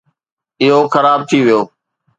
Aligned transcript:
اهو 0.63 0.79
خراب 0.93 1.19
ٿي 1.29 1.37
ويو. 1.45 1.61